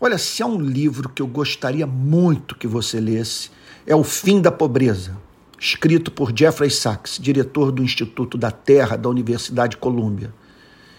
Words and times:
Olha, 0.00 0.18
se 0.18 0.42
há 0.42 0.46
um 0.46 0.60
livro 0.60 1.08
que 1.08 1.22
eu 1.22 1.26
gostaria 1.26 1.86
muito 1.86 2.56
que 2.56 2.66
você 2.66 3.00
lesse, 3.00 3.50
é 3.86 3.94
O 3.94 4.02
Fim 4.02 4.40
da 4.40 4.50
Pobreza, 4.50 5.16
escrito 5.58 6.10
por 6.10 6.36
Jeffrey 6.36 6.70
Sachs, 6.70 7.18
diretor 7.20 7.70
do 7.70 7.82
Instituto 7.82 8.36
da 8.36 8.50
Terra 8.50 8.96
da 8.96 9.08
Universidade 9.08 9.76
Columbia. 9.76 10.34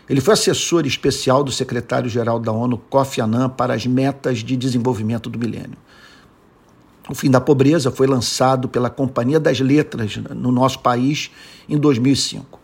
Ele 0.08 0.21
foi 0.21 0.34
assessor 0.34 0.86
especial 0.86 1.44
do 1.44 1.52
secretário-geral 1.52 2.39
da 2.39 2.52
ONU, 2.52 2.78
Kofi 2.78 3.21
Annan, 3.21 3.50
para 3.50 3.73
as 3.73 3.86
metas 3.86 4.39
de 4.39 4.55
desenvolvimento 4.55 5.30
do 5.30 5.38
milênio. 5.38 5.77
O 7.09 7.14
Fim 7.14 7.30
da 7.30 7.41
Pobreza 7.41 7.91
foi 7.91 8.07
lançado 8.07 8.68
pela 8.68 8.89
Companhia 8.89 9.39
das 9.39 9.59
Letras 9.59 10.18
no 10.18 10.52
nosso 10.52 10.80
país 10.80 11.30
em 11.68 11.77
2005. 11.77 12.59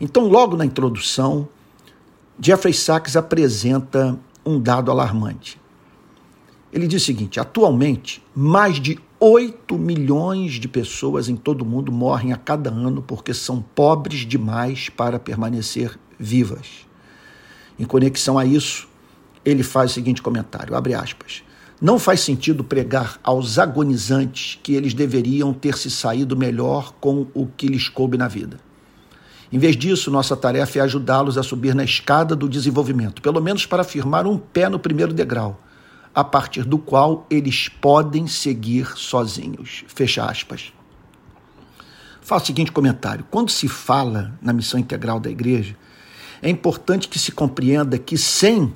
Então, 0.00 0.28
logo 0.28 0.56
na 0.56 0.64
introdução, 0.64 1.48
Jeffrey 2.40 2.72
Sachs 2.72 3.16
apresenta 3.16 4.18
um 4.44 4.60
dado 4.60 4.90
alarmante. 4.90 5.60
Ele 6.72 6.86
diz 6.86 7.02
o 7.02 7.06
seguinte: 7.06 7.40
atualmente, 7.40 8.22
mais 8.34 8.80
de 8.80 8.98
8 9.20 9.76
milhões 9.78 10.54
de 10.54 10.68
pessoas 10.68 11.28
em 11.28 11.36
todo 11.36 11.62
o 11.62 11.66
mundo 11.66 11.90
morrem 11.90 12.32
a 12.32 12.36
cada 12.36 12.70
ano 12.70 13.02
porque 13.02 13.34
são 13.34 13.60
pobres 13.60 14.20
demais 14.20 14.88
para 14.88 15.18
permanecer 15.18 15.98
vivas. 16.18 16.86
Em 17.78 17.84
conexão 17.84 18.38
a 18.38 18.44
isso, 18.44 18.88
ele 19.44 19.62
faz 19.62 19.90
o 19.90 19.94
seguinte 19.94 20.22
comentário: 20.22 20.76
abre 20.76 20.94
aspas. 20.94 21.42
Não 21.80 21.96
faz 21.96 22.20
sentido 22.20 22.64
pregar 22.64 23.20
aos 23.22 23.56
agonizantes 23.56 24.58
que 24.64 24.74
eles 24.74 24.92
deveriam 24.92 25.54
ter 25.54 25.78
se 25.78 25.88
saído 25.88 26.36
melhor 26.36 26.92
com 27.00 27.28
o 27.32 27.46
que 27.46 27.68
lhes 27.68 27.88
coube 27.88 28.18
na 28.18 28.26
vida. 28.26 28.58
Em 29.50 29.58
vez 29.58 29.76
disso, 29.76 30.10
nossa 30.10 30.36
tarefa 30.36 30.78
é 30.78 30.82
ajudá-los 30.82 31.38
a 31.38 31.42
subir 31.42 31.74
na 31.74 31.84
escada 31.84 32.36
do 32.36 32.48
desenvolvimento, 32.48 33.22
pelo 33.22 33.40
menos 33.40 33.64
para 33.64 33.82
firmar 33.82 34.26
um 34.26 34.36
pé 34.36 34.68
no 34.68 34.78
primeiro 34.78 35.12
degrau, 35.14 35.62
a 36.14 36.22
partir 36.22 36.64
do 36.64 36.78
qual 36.78 37.26
eles 37.30 37.68
podem 37.68 38.26
seguir 38.26 38.92
sozinhos. 38.96 39.84
Fecha 39.88 40.24
aspas. 40.24 40.72
Faço 42.20 42.44
o 42.44 42.46
seguinte 42.48 42.70
comentário: 42.70 43.24
quando 43.30 43.50
se 43.50 43.68
fala 43.68 44.38
na 44.42 44.52
missão 44.52 44.78
integral 44.78 45.18
da 45.18 45.30
igreja, 45.30 45.74
é 46.42 46.50
importante 46.50 47.08
que 47.08 47.18
se 47.18 47.32
compreenda 47.32 47.98
que 47.98 48.18
sem 48.18 48.74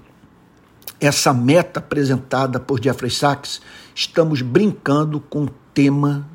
essa 0.98 1.34
meta 1.34 1.80
apresentada 1.80 2.58
por 2.58 2.82
Jeffrey 2.82 3.10
Sachs, 3.10 3.60
estamos 3.94 4.40
brincando 4.40 5.20
com 5.20 5.42
um 5.42 5.48
tema 5.74 6.28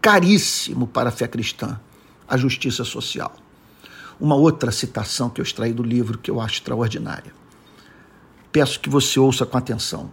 caríssimo 0.00 0.86
para 0.86 1.08
a 1.08 1.12
fé 1.12 1.26
cristã, 1.26 1.80
a 2.28 2.36
justiça 2.36 2.84
social. 2.84 3.32
Uma 4.22 4.36
outra 4.36 4.70
citação 4.70 5.28
que 5.28 5.40
eu 5.40 5.42
extraí 5.42 5.72
do 5.72 5.82
livro 5.82 6.16
que 6.16 6.30
eu 6.30 6.40
acho 6.40 6.54
extraordinária. 6.54 7.32
Peço 8.52 8.78
que 8.78 8.88
você 8.88 9.18
ouça 9.18 9.44
com 9.44 9.58
atenção. 9.58 10.12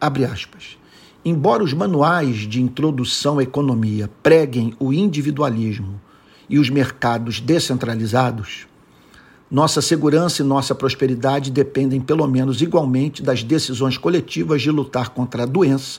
Abre 0.00 0.24
aspas. 0.24 0.78
Embora 1.24 1.64
os 1.64 1.72
manuais 1.72 2.36
de 2.36 2.62
introdução 2.62 3.40
à 3.40 3.42
economia 3.42 4.08
preguem 4.22 4.76
o 4.78 4.92
individualismo 4.92 6.00
e 6.48 6.56
os 6.56 6.70
mercados 6.70 7.40
descentralizados, 7.40 8.68
nossa 9.50 9.82
segurança 9.82 10.40
e 10.40 10.44
nossa 10.44 10.72
prosperidade 10.72 11.50
dependem, 11.50 12.00
pelo 12.00 12.28
menos 12.28 12.62
igualmente, 12.62 13.24
das 13.24 13.42
decisões 13.42 13.98
coletivas 13.98 14.62
de 14.62 14.70
lutar 14.70 15.08
contra 15.08 15.42
a 15.42 15.46
doença, 15.46 15.98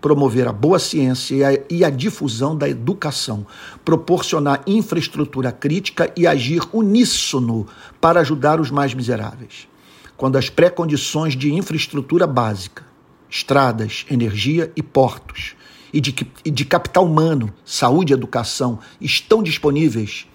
promover 0.00 0.48
a 0.48 0.52
boa 0.52 0.78
ciência 0.78 1.34
e 1.34 1.44
a, 1.44 1.62
e 1.70 1.84
a, 1.84 1.90
difusão 1.90 2.56
da 2.56 2.68
educação, 2.68 3.46
proporcionar 3.84 4.62
infraestrutura 4.66 5.52
crítica 5.52 6.12
e 6.16 6.26
agir 6.26 6.62
uníssono 6.72 7.66
para 8.00 8.20
ajudar 8.20 8.60
os 8.60 8.70
mais 8.70 8.94
miseráveis. 8.94 9.68
Quando 10.16 10.36
as 10.36 10.48
pré-condições 10.48 11.36
de 11.36 11.52
infraestrutura 11.52 12.26
básica, 12.26 12.84
estradas, 13.28 14.04
energia 14.10 14.72
e 14.74 14.82
portos, 14.82 15.54
e 15.92 16.00
de, 16.00 16.14
e 16.44 16.50
de 16.50 16.64
capital 16.64 17.04
humano, 17.04 17.52
saúde 17.64 18.12
e 18.12 18.14
educação 18.14 18.78
estão 19.00 19.42
disponíveis, 19.42 20.26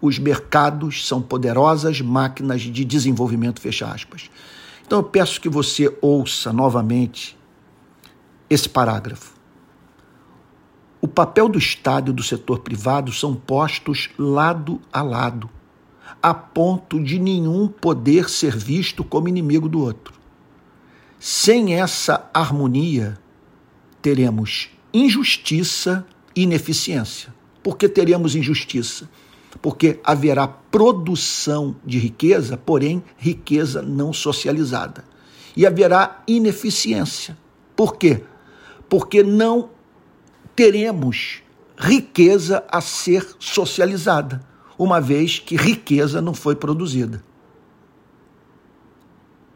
os 0.00 0.18
mercados 0.18 1.06
são 1.06 1.20
poderosas 1.20 2.00
máquinas 2.00 2.62
de 2.62 2.84
desenvolvimento, 2.84 3.60
fecha 3.60 3.86
aspas. 3.86 4.30
Então 4.86 5.00
eu 5.00 5.02
peço 5.02 5.40
que 5.40 5.48
você 5.48 5.94
ouça 6.00 6.52
novamente 6.52 7.37
esse 8.48 8.68
parágrafo. 8.68 9.34
O 11.00 11.06
papel 11.06 11.48
do 11.48 11.58
Estado 11.58 12.10
e 12.10 12.14
do 12.14 12.22
setor 12.22 12.60
privado 12.60 13.12
são 13.12 13.34
postos 13.34 14.10
lado 14.18 14.80
a 14.92 15.02
lado, 15.02 15.48
a 16.22 16.34
ponto 16.34 17.02
de 17.02 17.18
nenhum 17.18 17.68
poder 17.68 18.28
ser 18.28 18.56
visto 18.56 19.04
como 19.04 19.28
inimigo 19.28 19.68
do 19.68 19.80
outro. 19.80 20.14
Sem 21.20 21.74
essa 21.74 22.28
harmonia, 22.32 23.18
teremos 24.02 24.70
injustiça 24.92 26.06
e 26.34 26.42
ineficiência. 26.42 27.34
Por 27.62 27.76
que 27.76 27.88
teremos 27.88 28.34
injustiça? 28.34 29.08
porque 29.60 29.98
haverá 30.04 30.46
produção 30.46 31.76
de 31.84 31.98
riqueza, 31.98 32.56
porém 32.56 33.02
riqueza 33.16 33.82
não 33.82 34.12
socializada. 34.12 35.04
E 35.56 35.66
haverá 35.66 36.22
ineficiência. 36.26 37.36
Por 37.74 37.96
quê? 37.96 38.22
Porque 38.88 39.22
não 39.22 39.70
teremos 40.54 41.42
riqueza 41.76 42.64
a 42.68 42.80
ser 42.80 43.24
socializada, 43.38 44.42
uma 44.76 45.00
vez 45.00 45.38
que 45.38 45.56
riqueza 45.56 46.20
não 46.20 46.34
foi 46.34 46.56
produzida. 46.56 47.22